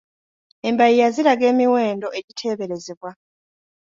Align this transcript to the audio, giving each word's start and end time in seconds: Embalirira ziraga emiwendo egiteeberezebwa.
Embalirira 0.67 1.07
ziraga 1.15 1.45
emiwendo 1.51 2.07
egiteeberezebwa. 2.19 3.09